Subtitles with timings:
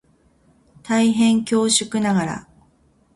[0.81, 2.47] 大変恐縮ながら